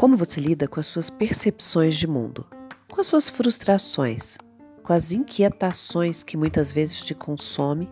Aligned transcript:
Como 0.00 0.16
você 0.16 0.40
lida 0.40 0.66
com 0.66 0.80
as 0.80 0.86
suas 0.86 1.10
percepções 1.10 1.94
de 1.94 2.06
mundo, 2.06 2.46
com 2.90 3.02
as 3.02 3.06
suas 3.06 3.28
frustrações, 3.28 4.38
com 4.82 4.94
as 4.94 5.12
inquietações 5.12 6.22
que 6.22 6.38
muitas 6.38 6.72
vezes 6.72 7.04
te 7.04 7.14
consomem 7.14 7.86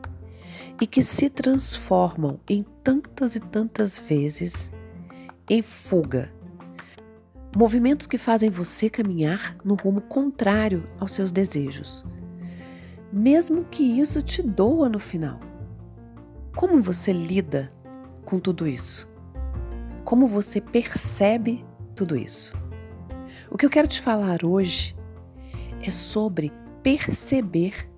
e 0.81 0.87
que 0.87 1.03
se 1.03 1.29
transformam 1.29 2.41
em 2.49 2.65
tantas 2.83 3.37
e 3.37 3.41
tantas 3.41 4.01
vezes 4.01 4.71
em 5.51 5.61
fuga. 5.61 6.33
Movimentos 7.55 8.07
que 8.07 8.17
fazem 8.17 8.49
você 8.49 8.89
caminhar 8.89 9.59
no 9.63 9.75
rumo 9.75 10.01
contrário 10.01 10.89
aos 10.99 11.13
seus 11.13 11.31
desejos, 11.31 12.07
mesmo 13.13 13.67
que 13.67 13.83
isso 13.83 14.23
te 14.23 14.43
doa 14.43 14.89
no 14.89 14.99
final. 14.99 15.39
Como 16.57 16.83
você 16.83 17.13
lida 17.13 17.71
com 18.25 18.39
tudo 18.39 18.67
isso? 18.67 19.07
Como 20.07 20.27
você 20.27 20.59
percebe 20.59 21.68
tudo 21.99 22.17
isso. 22.17 22.55
O 23.51 23.59
que 23.59 23.67
eu 23.67 23.71
quero 23.71 23.89
te 23.89 24.01
falar 24.01 24.45
hoje 24.45 24.97
é 25.83 25.91
sobre 25.91 26.53
perceber 26.81 27.91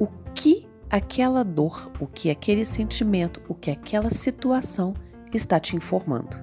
o 0.00 0.08
que 0.34 0.66
aquela 0.90 1.44
dor, 1.44 1.92
o 2.00 2.08
que 2.08 2.28
aquele 2.28 2.64
sentimento, 2.64 3.40
o 3.48 3.54
que 3.54 3.70
aquela 3.70 4.10
situação 4.10 4.94
está 5.32 5.60
te 5.60 5.76
informando. 5.76 6.36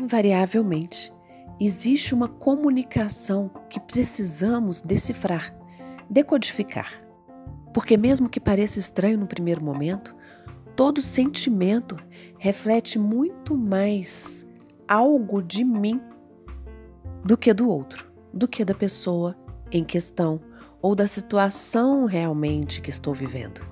Invariavelmente, 0.00 1.12
existe 1.60 2.14
uma 2.14 2.28
comunicação 2.28 3.50
que 3.68 3.78
precisamos 3.78 4.80
decifrar, 4.80 5.54
decodificar. 6.08 7.04
Porque, 7.74 7.98
mesmo 7.98 8.30
que 8.30 8.40
pareça 8.40 8.78
estranho 8.78 9.18
no 9.18 9.26
primeiro 9.26 9.62
momento, 9.62 10.16
todo 10.74 11.02
sentimento 11.02 11.98
reflete 12.38 12.98
muito 12.98 13.54
mais 13.54 14.46
algo 14.86 15.42
de 15.42 15.64
mim 15.64 16.00
do 17.24 17.36
que 17.36 17.52
do 17.52 17.68
outro, 17.68 18.10
do 18.32 18.48
que 18.48 18.64
da 18.64 18.74
pessoa 18.74 19.36
em 19.70 19.84
questão 19.84 20.40
ou 20.80 20.94
da 20.94 21.06
situação 21.06 22.04
realmente 22.04 22.80
que 22.80 22.90
estou 22.90 23.14
vivendo. 23.14 23.64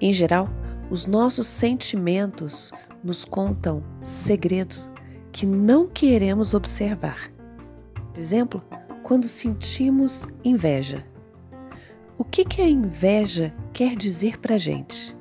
Em 0.00 0.12
geral, 0.12 0.48
os 0.90 1.06
nossos 1.06 1.46
sentimentos 1.46 2.72
nos 3.02 3.24
contam 3.24 3.82
segredos 4.02 4.90
que 5.32 5.46
não 5.46 5.86
queremos 5.86 6.54
observar. 6.54 7.32
Por 7.94 8.18
exemplo, 8.18 8.62
quando 9.02 9.26
sentimos 9.26 10.26
inveja. 10.44 11.04
O 12.18 12.24
que, 12.24 12.44
que 12.44 12.60
a 12.60 12.68
inveja 12.68 13.54
quer 13.72 13.96
dizer 13.96 14.38
para 14.38 14.58
gente? 14.58 15.16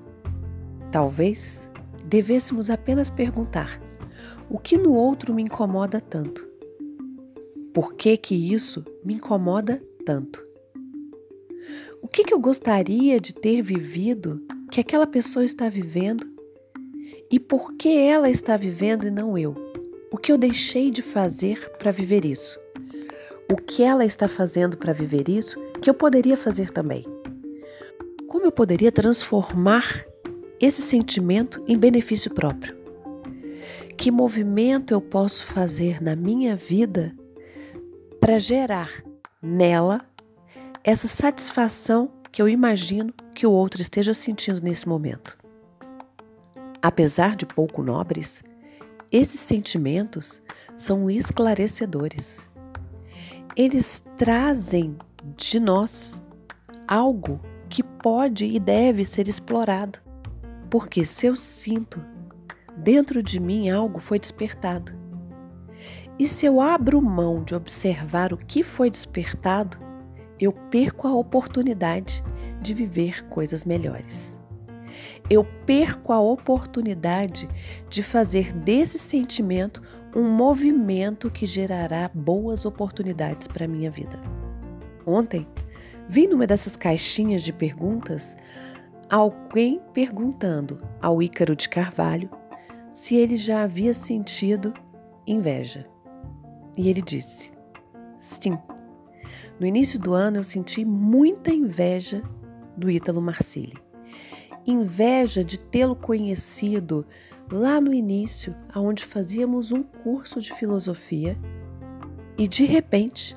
Talvez 0.92 1.70
devêssemos 2.06 2.70
apenas 2.70 3.10
perguntar: 3.10 3.80
o 4.50 4.58
que 4.58 4.78
no 4.78 4.94
outro 4.94 5.34
me 5.34 5.44
incomoda 5.44 6.02
tanto? 6.02 6.48
Por 7.72 7.94
que 7.94 8.18
que 8.18 8.34
isso 8.34 8.84
me 9.06 9.14
incomoda 9.14 9.82
tanto? 10.04 10.44
O 12.02 12.08
que, 12.08 12.24
que 12.24 12.34
eu 12.34 12.40
gostaria 12.40 13.20
de 13.20 13.34
ter 13.34 13.62
vivido 13.62 14.42
que 14.72 14.80
aquela 14.80 15.06
pessoa 15.06 15.46
está 15.46 15.70
vivendo? 15.70 16.28
E 17.30 17.40
por 17.40 17.74
que 17.74 17.90
ela 17.90 18.30
está 18.30 18.58
vivendo 18.58 19.06
e 19.06 19.12
não 19.12 19.38
eu? 19.38 19.56
O 20.12 20.18
que 20.18 20.32
eu 20.32 20.38
deixei 20.38 20.90
de 20.90 21.04
fazer 21.04 21.70
para 21.78 21.92
viver 21.92 22.26
isso? 22.26 22.60
O 23.52 23.56
que 23.56 23.84
ela 23.84 24.04
está 24.04 24.28
fazendo 24.28 24.78
para 24.78 24.94
viver 24.94 25.30
isso 25.30 25.60
que 25.80 25.90
eu 25.90 25.94
poderia 25.94 26.36
fazer 26.36 26.72
também? 26.72 27.06
Como 28.28 28.46
eu 28.46 28.52
poderia 28.52 28.92
transformar 28.92 30.06
esse 30.60 30.82
sentimento 30.82 31.64
em 31.68 31.78
benefício 31.78 32.34
próprio? 32.34 32.79
Que 34.00 34.12
movimento 34.12 34.94
eu 34.94 35.02
posso 35.02 35.44
fazer 35.44 36.02
na 36.02 36.16
minha 36.16 36.56
vida 36.56 37.14
para 38.18 38.40
gerar 38.40 39.04
nela 39.42 40.00
essa 40.86 41.06
satisfação 41.06 42.10
que 42.32 42.42
eu 42.42 42.48
imagino 42.48 43.14
que 43.36 43.46
o 43.46 43.52
outro 43.52 43.82
esteja 43.82 44.14
sentindo 44.14 44.62
nesse 44.62 44.88
momento? 44.88 45.38
Apesar 46.82 47.36
de 47.36 47.46
pouco 47.46 47.84
nobres, 47.84 48.42
esses 49.12 49.42
sentimentos 49.42 50.42
são 50.78 51.12
esclarecedores. 51.12 52.48
Eles 53.54 54.02
trazem 54.16 54.98
de 55.36 55.60
nós 55.60 56.22
algo 56.88 57.38
que 57.68 57.84
pode 57.84 58.46
e 58.46 58.62
deve 58.62 59.04
ser 59.04 59.28
explorado. 59.28 60.00
Porque 60.70 61.04
se 61.04 61.26
eu 61.26 61.36
sinto 61.36 62.02
dentro 62.84 63.22
de 63.22 63.40
mim 63.40 63.70
algo 63.70 64.00
foi 64.00 64.20
despertado. 64.20 64.94
E 66.18 66.28
se 66.28 66.46
eu 66.46 66.60
abro 66.60 67.02
mão 67.02 67.44
de 67.44 67.56
observar 67.56 68.34
o 68.34 68.38
que 68.38 68.64
foi 68.64 68.90
despertado, 68.90 69.78
eu 70.40 70.52
perco 70.52 71.08
a 71.08 71.14
oportunidade 71.14 72.24
de 72.62 72.74
viver 72.74 73.24
coisas 73.26 73.64
melhores. 73.64 74.38
Eu 75.30 75.46
perco 75.66 76.12
a 76.12 76.20
oportunidade 76.20 77.48
de 77.90 78.02
fazer 78.02 78.52
desse 78.52 78.98
sentimento 78.98 79.82
um 80.16 80.30
movimento 80.30 81.30
que 81.30 81.46
gerará 81.46 82.10
boas 82.14 82.66
oportunidades 82.66 83.48
para 83.48 83.66
a 83.66 83.68
minha 83.68 83.92
vida. 83.92 84.20
Ontem, 85.06 85.48
vi 86.08 86.28
numa 86.28 86.48
dessas 86.48 86.76
caixinhas 86.76 87.44
de 87.44 87.54
perguntas 87.54 88.36
alguém 89.10 89.80
perguntando 89.94 90.82
ao 91.02 91.22
Ícaro 91.22 91.56
de 91.56 91.70
Carvalho 91.70 92.30
se 93.00 93.16
ele 93.16 93.38
já 93.38 93.64
havia 93.64 93.94
sentido 93.94 94.74
inveja. 95.26 95.88
E 96.78 96.90
ele 96.90 97.02
disse: 97.02 97.54
Sim. 98.20 98.58
No 99.58 99.66
início 99.66 99.98
do 99.98 100.14
ano 100.14 100.36
eu 100.36 100.44
senti 100.44 100.84
muita 100.84 101.50
inveja 101.50 102.22
do 102.76 102.92
Ítalo 102.92 103.22
Marcilli. 103.22 103.78
Inveja 104.68 105.46
de 105.46 105.58
tê-lo 105.58 105.96
conhecido 105.96 107.08
lá 107.50 107.80
no 107.80 107.94
início, 107.94 108.54
aonde 108.74 109.06
fazíamos 109.06 109.72
um 109.72 109.82
curso 109.82 110.42
de 110.42 110.54
filosofia, 110.54 111.38
e 112.38 112.50
de 112.50 112.66
repente, 112.66 113.34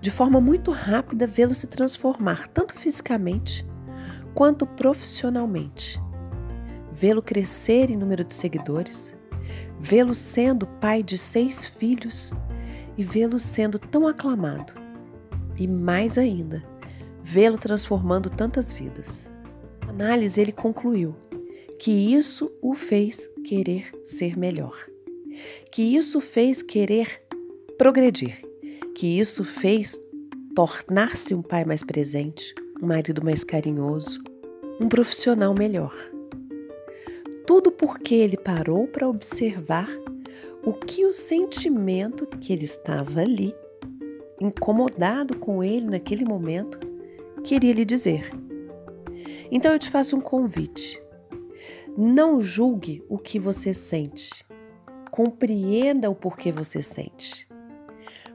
de 0.00 0.10
forma 0.10 0.40
muito 0.40 0.72
rápida, 0.72 1.28
vê-lo 1.28 1.54
se 1.54 1.68
transformar 1.68 2.48
tanto 2.48 2.74
fisicamente 2.74 3.64
quanto 4.34 4.66
profissionalmente 4.66 6.00
vê-lo 6.96 7.20
crescer 7.20 7.90
em 7.90 7.96
número 7.96 8.24
de 8.24 8.32
seguidores, 8.32 9.14
vê-lo 9.78 10.14
sendo 10.14 10.66
pai 10.66 11.02
de 11.02 11.18
seis 11.18 11.62
filhos 11.62 12.32
e 12.96 13.04
vê-lo 13.04 13.38
sendo 13.38 13.78
tão 13.78 14.08
aclamado. 14.08 14.72
E 15.58 15.68
mais 15.68 16.16
ainda, 16.16 16.64
vê-lo 17.22 17.58
transformando 17.58 18.30
tantas 18.30 18.72
vidas. 18.72 19.30
Na 19.84 19.90
análise, 19.90 20.40
ele 20.40 20.52
concluiu 20.52 21.14
que 21.78 21.90
isso 21.90 22.50
o 22.62 22.74
fez 22.74 23.28
querer 23.44 23.90
ser 24.02 24.38
melhor, 24.38 24.74
que 25.70 25.82
isso 25.82 26.18
fez 26.18 26.62
querer 26.62 27.20
progredir, 27.76 28.42
que 28.94 29.18
isso 29.18 29.44
fez 29.44 30.00
tornar-se 30.54 31.34
um 31.34 31.42
pai 31.42 31.66
mais 31.66 31.84
presente, 31.84 32.54
um 32.82 32.86
marido 32.86 33.22
mais 33.22 33.44
carinhoso, 33.44 34.18
um 34.80 34.88
profissional 34.88 35.52
melhor. 35.52 36.15
Tudo 37.46 37.70
porque 37.70 38.16
ele 38.16 38.36
parou 38.36 38.88
para 38.88 39.08
observar 39.08 39.88
o 40.64 40.72
que 40.72 41.06
o 41.06 41.12
sentimento 41.12 42.26
que 42.26 42.52
ele 42.52 42.64
estava 42.64 43.20
ali, 43.20 43.54
incomodado 44.40 45.38
com 45.38 45.62
ele 45.62 45.86
naquele 45.86 46.24
momento, 46.24 46.80
queria 47.44 47.72
lhe 47.72 47.84
dizer. 47.84 48.32
Então 49.48 49.72
eu 49.72 49.78
te 49.78 49.88
faço 49.88 50.16
um 50.16 50.20
convite. 50.20 51.00
Não 51.96 52.40
julgue 52.40 53.04
o 53.08 53.16
que 53.16 53.38
você 53.38 53.72
sente. 53.72 54.44
Compreenda 55.12 56.10
o 56.10 56.16
porquê 56.16 56.50
você 56.50 56.82
sente. 56.82 57.48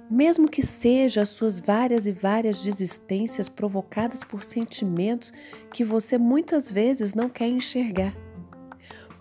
Mesmo 0.10 0.50
que 0.50 0.66
seja 0.66 1.22
as 1.22 1.30
suas 1.30 1.60
várias 1.60 2.08
e 2.08 2.14
várias 2.14 2.64
desistências 2.64 3.50
provocadas 3.50 4.24
por 4.24 4.42
sentimentos 4.42 5.34
que 5.70 5.84
você 5.84 6.18
muitas 6.18 6.72
vezes 6.72 7.14
não 7.14 7.28
quer 7.28 7.50
enxergar 7.50 8.16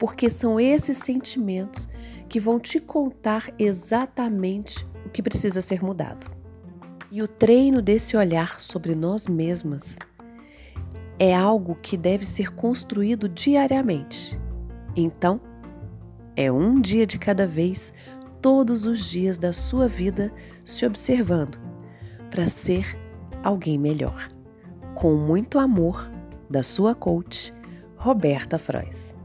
porque 0.01 0.31
são 0.31 0.59
esses 0.59 0.97
sentimentos 0.97 1.87
que 2.27 2.41
vão 2.41 2.59
te 2.59 2.81
contar 2.81 3.53
exatamente 3.59 4.87
o 5.05 5.11
que 5.11 5.23
precisa 5.23 5.61
ser 5.61 5.85
mudado. 5.85 6.35
E 7.11 7.21
o 7.21 7.29
treino 7.29 7.83
desse 7.83 8.17
olhar 8.17 8.63
sobre 8.63 8.95
nós 8.95 9.29
mesmas 9.29 9.99
é 11.19 11.35
algo 11.35 11.75
que 11.75 11.99
deve 11.99 12.25
ser 12.25 12.51
construído 12.55 13.29
diariamente. 13.29 14.41
Então, 14.97 15.39
é 16.35 16.51
um 16.51 16.81
dia 16.81 17.05
de 17.05 17.19
cada 17.19 17.47
vez, 17.47 17.93
todos 18.41 18.87
os 18.87 19.05
dias 19.05 19.37
da 19.37 19.53
sua 19.53 19.87
vida, 19.87 20.33
se 20.65 20.87
observando 20.87 21.59
para 22.31 22.47
ser 22.47 22.97
alguém 23.43 23.77
melhor. 23.77 24.31
Com 24.95 25.15
muito 25.15 25.59
amor, 25.59 26.11
da 26.49 26.63
sua 26.63 26.95
coach, 26.95 27.53
Roberta 27.99 28.57
Frois. 28.59 29.20